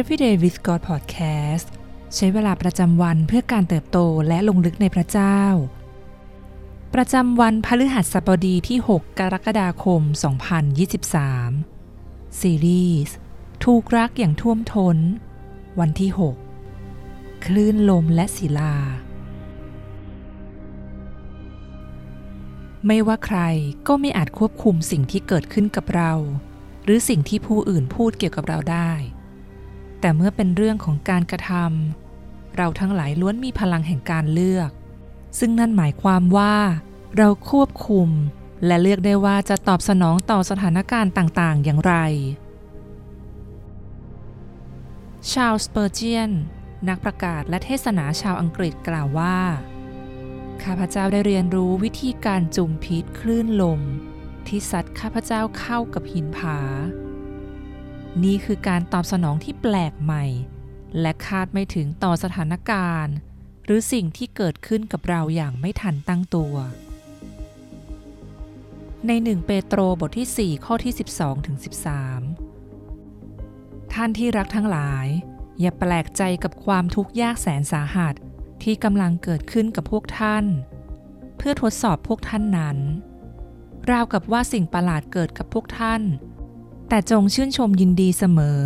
[0.00, 1.66] Everyday with God Podcast
[2.14, 3.98] ใช้เวลาประจำวันเพื่อการเติบโต
[4.28, 5.40] และลงลึกในพระเจ้า
[6.94, 9.02] ประจำวันพฤหัสบดีที่ 6 ก
[9.32, 10.00] รกฎาคม
[11.60, 13.16] 2023 ซีรีส์
[13.64, 14.96] ถูกรักอย่างท่วมทน้น
[15.80, 16.10] วันที่
[16.78, 18.76] 6 คลื่นลมและศิลา
[22.86, 23.40] ไม่ว่าใคร
[23.86, 26.12] ก็ไม่อาจควบคุมสิ่งที่เกิดขึ้นกับเรา
[26.84, 28.92] หรือสิ่งที่ผู้อื่นพูดเกี่ยวกับเราได้
[30.04, 34.70] แต่เมื่อเป็นเรื่องของการกระทำเราทั้งหลายล้วนมีพลังแห่งการเลือก
[35.38, 36.56] ซึ่งนั่นหมายความว่า
[37.16, 38.08] เราควบคุม
[38.66, 41.94] และเลือกได้ว่าจะตอบสนองต่อสถานการณ์ต่างๆ อย่างไร
[45.32, 46.30] ชาวสเปอร์เจียน
[46.88, 49.38] นักประกาศและเทศนาชาวอังกฤษกล่าวว่า
[50.64, 53.80] ข้าพเจ้าได้เรียนรู้วิธีการจุมพิษคลื่นลม
[54.46, 56.60] ที่ซัดข้าพเจ้าเข้ากับหินผา
[58.22, 60.24] นี่คือการตอบสนองที่แปลกใหม่
[61.00, 63.14] และคาดไม่ถึงต่อสถานการณ์
[63.64, 66.54] หรือสิ่งที่เกิดขึ้นกับเราอย่างไม่ทันตั้งตัว
[69.06, 71.56] ในหนึ่งเปโตรบทที่ 4 ข้อที่ 12ถึง
[72.54, 75.06] 13 ท่านที่รักทั้งหลาย
[75.60, 78.14] อย่าแปลกใจกับความทุกข์ยากแสนสาหัส
[78.62, 80.44] ที่กำลังเกิดขึ้นกับพวกท่าน
[81.36, 82.78] เพื่อทดสอบพวกท่านนั้น
[83.90, 86.02] ราวกับว่าสิ่งประหลาดเกิดกับพวกท่าน
[86.88, 88.60] แต่จงชื่นชมยินดีเสมอ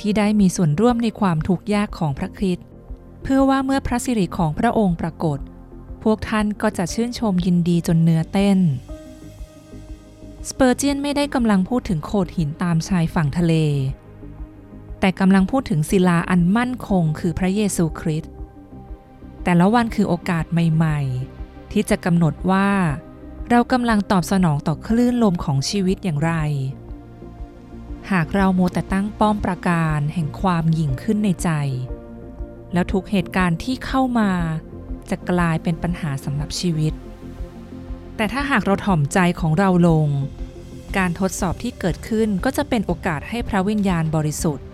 [0.00, 2.66] ที่ได้มีส่วนร่วมในความทุกข์ยากของพระคริสต์
[3.22, 5.38] เพื่อว่าเมื่อพระสิริของพระองค์ปรากฏ
[6.02, 8.58] พวกท่านก็จะชื่นชมยินดีจนเนื้อเต้น
[10.48, 13.54] สเปอร์เจียนไม่ได้กำลังพูดถึงโขดหินตามชายฝั่งทะเล
[15.00, 18.32] แต่กำลังพูดถึงศิลาอันมั่นคงคือพระเยซูคริสต์
[19.44, 21.00] แต่ละวันคือโอกาสใหม่
[21.36, 22.70] ๆ ที่จะกำหนดว่า
[23.50, 26.32] เรากำลังตอบสนองต่อคลื่นลมของชีวิตอย่างไร
[28.12, 31.50] หากเราโมแต่ตั้งป้อมประการแห่งความหยิ่งขึ้นในใจ
[32.72, 34.30] แล้วทุกเหตุการณ์ที่เข้ามา
[35.10, 36.92] จะกลายเป็นปัญหาสำหรับชีวิต
[38.16, 40.08] แต่ถ้าหากเราถ่อมใจของเราลง
[40.96, 44.66] การทดสอบที่เกิดขึ้นก็จะเป็นโอกาสให้พระวิญญาณบริสุทธิ์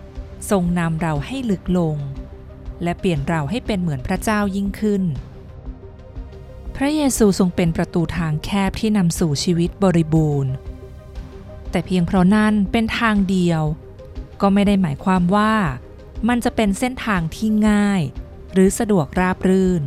[0.49, 1.95] ทรงนำเราให้ลึกลง
[2.83, 5.03] และเปลี่ยนเราให้เป็นเหมือนพระเจ้ายิ่งขึ้น
[6.75, 10.53] พระเยซูทรงเป็นประตูทางแคบที่นำสู่ชีวิตบริบูรณ์
[11.71, 13.61] แต่เพียงเพราะนั่นเป็นทางเดียว
[14.41, 15.53] ก็ไม่ได้หมายความว่า
[16.27, 18.01] มันจะเป็นเส้นทางที่ง่าย
[18.53, 19.83] หรือสะดวกราบรื่น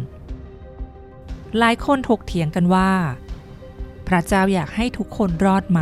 [1.58, 2.92] หลายคนถกเถียงกันว่า
[4.06, 5.80] พระเจ้าอยากให้ทุกคนรอดไหม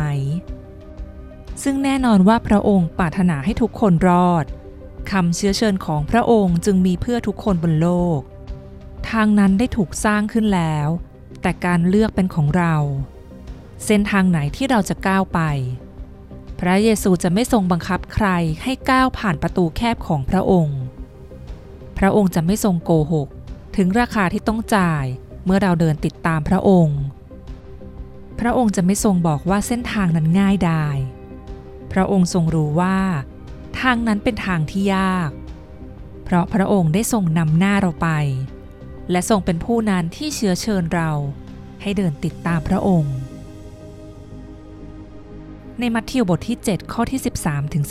[1.63, 4.45] ซึ่งแน่นอนว่าพระองค์ปรารถนาให้ทุกคนรอด
[5.11, 8.19] คำเชื้อเชิญของพระองค์จึงมีเพื่อทุกคนบนโลก
[9.09, 10.87] ทางนั้นได้ถูกสร้างขึ้นแล้ว
[11.41, 12.75] แต่การเลือกเป็นของเรา
[13.85, 15.39] เส้นทางไหนที่เราจะก้าวไป
[16.59, 18.27] พระเยซูจะไม่ทรงบังคับใคร
[18.63, 20.79] ให้ก้าวผ่านประตูแคบของพระองค์
[21.97, 23.27] พระองค์จะไม่ทรงโกหก
[23.75, 25.05] ถึงราคาที่ต้องจ่าย
[25.45, 26.99] เมื่อเราเดินติดตามพระองค์
[28.39, 30.97] พระองค์จะไม่ทรงบอกว่าเส้นทางนั้นง่ายดาย
[31.93, 32.97] พระองค์ทรงรู้ว่า
[33.79, 35.31] ทางนั้นเป็นทางที่ยาก
[36.23, 38.09] เพราะพระองค์ได้ทรงนำหน้าเราไป
[39.11, 41.11] และทรงเป็นผู้นั้นที่เชื้อเชิญเรา
[41.81, 43.15] ให้เดินติดตามพระองค์
[45.79, 47.83] ในมัทธิวบทที่ 7 ข้อที่ 13ถึง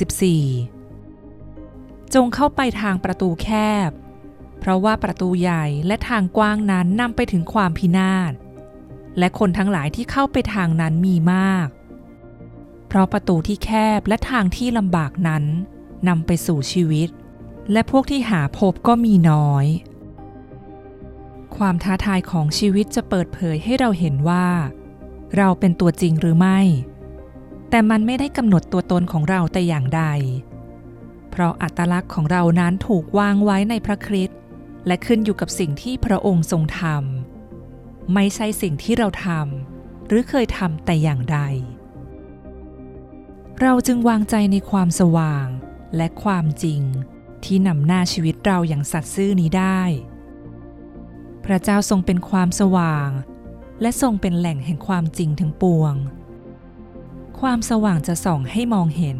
[0.88, 3.48] 14 จงเข้าไปทางประตูแค
[3.88, 3.90] บ
[4.58, 8.32] เพราะว่าประตูใหญ่และทางกว้างนั้นนำไปถึงความพินาศ
[9.18, 11.68] และคนทั้งหลายที่เข้าไปทางนั้นมีมาก
[12.86, 15.44] เพราะประตูที่แคบและทางที่ลำบากนั้น
[16.08, 17.08] นำไปสู่ชีวิต
[17.72, 19.66] และพวกที่หาพบก็มีน้อย
[21.56, 24.46] ความท้าทายของชีวิตจะเปิดเผยให้เราเห็นว่า
[25.36, 26.60] เราเป็นตัวจริงหรือไม่
[27.74, 30.02] แต่มันไม่ได้กำหนดตัวตนของเราแต่อย่างใด
[31.30, 34.38] เพราะอัตลักษณ์ของเรานั้นถูกวางไว้ในพระคริสต์
[34.86, 41.38] และขึ้นอยู่กับสิ่งที่พระองค์ทรงทำไม่ใช่สิ่งที่เราทำหรือเคยทำแต่อย่างใด
[43.60, 45.46] เราจึงวางใจในความสว่าง
[45.96, 46.82] และความจริง
[47.44, 49.80] ที่นำหน้าชีวิตเราอย่างสัตย์ซื่อนี้ได้
[51.44, 53.10] พระเจ้าทรงเป็นความสว่าง
[53.80, 55.94] และทรงเป็นแหล่งแห่งความจริงทั้งปวง
[57.40, 59.18] ความสว่างจะส่องให้มองเห็น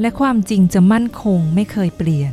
[0.00, 2.32] และความจริงจะมั่นคงไม่เคยเปลี่ยน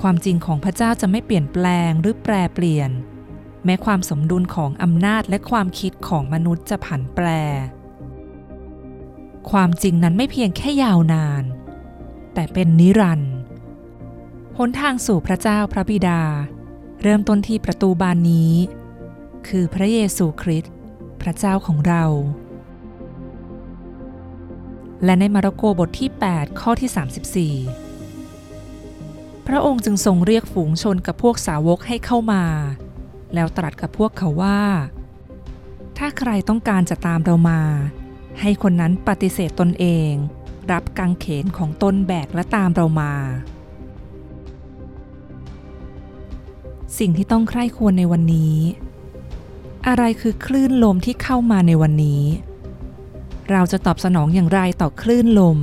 [0.00, 2.90] ความจริงของพระเจ้าจะไม่เปลี่ยนแปลงหรือแปรเปลี่ยน
[3.64, 7.26] แม้ความสมดุลของอำนาจและความคิดของมนุษย์จะผันแปร
[9.50, 11.44] ความจริงนั้นไม่เพียงแค่ยาวนาน
[12.34, 13.34] แต่เป็นนิรันดร์
[14.58, 16.22] หนทางสู่พระเจ้าพระบิดา
[17.02, 18.52] เริ่มต้นที่ประตูบานนี้
[19.48, 20.72] คือพระเยซูคริสต์
[21.20, 22.04] พระเจ้าของเรา
[25.04, 32.44] และในมาระโกบทที่ 8 ข้อที่ 34 พระองค์จึงทรงเรียกฝูงชนกับพวกสาวกให้เข้ามา
[33.34, 34.60] แล้วตรัสกับพวกเขาว่า
[35.98, 37.60] ถ้าใครต้องการจะตามเรามา
[38.40, 40.10] ให้คนนั้นปฏิเสธตนเอง
[40.72, 43.12] รับกางเขนของตนแบกและตามเรามา
[46.98, 48.56] สิ่งที่ต้องใคร่ควรในวันนี้
[49.86, 52.22] อะไรคือคลื่นลมที่เข้ามาในวันนี้
[53.50, 55.58] เราจะตอบสนองอย่างไรต่อคลื่นลม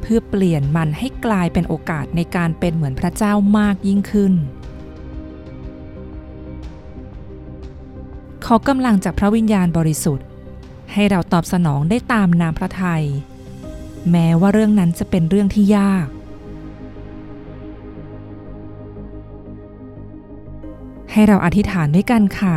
[0.00, 4.34] เพื่อเปลี่ยนมันให้กลายเป็นโอกาสในการเป็นเหมือนพระเจ้ามากยิ่งขึ้น
[8.44, 10.26] ขอกำลังจากพระวิญญาณบริสุทธิ์
[10.92, 13.04] ให้เราตอบสนองได้ตามนามพระทัย
[14.10, 16.08] แม้ว่าเรื่องนั้นจะเป็นเรื่องที่ยาก
[21.12, 22.56] ให้เราอธิษฐานด้วยกันค่ะ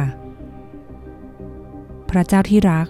[2.10, 2.88] พระเจ้าที่รัก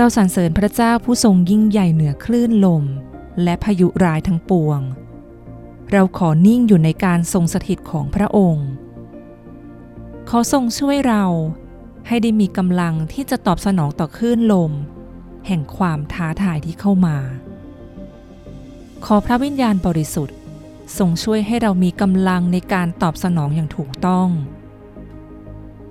[0.00, 2.84] เราสรรเสริญพระเจ้าผู้ทรงยิ่งใหญ่เหนือคลื่นลม
[3.42, 4.80] และพายุร้ายทั้งปวง
[5.92, 8.68] เราขอนิ่งอยู่ในการทรงสถิตของพระองค์
[10.28, 11.24] ขอทรงช่วยเรา
[12.06, 14.72] ให้ได้มีกำลังที่จะตอบสนองต่อคลื่นลม
[15.46, 17.16] แห่งความท้าทายที่เข้ามา
[19.04, 20.36] ขอพระวิญญาณบริสุทธิ์
[20.98, 24.28] ทรงช่วยให้เรามีกำลังในการตอบสนองอย่างถูกต้อง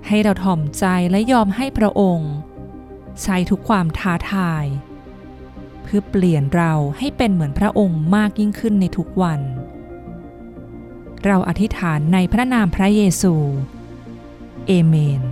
[0.06, 2.32] ให้เราถ่อมใจและยอมให้พระองค์
[3.22, 4.64] ใช้ทุกความท้าทาย
[5.82, 9.40] เพื่อเปลี่ยนเราให้เป็นเหมือนพระองค์มากยิ่งขึ้นในทุกวัน
[11.24, 13.34] เราอธิษฐานในพระนามพระเยซู
[14.66, 15.22] เอเมน